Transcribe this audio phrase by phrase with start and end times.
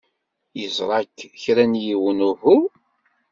[0.59, 2.19] Yeẓra-k kra n yiwen?
[2.29, 2.57] Uhu.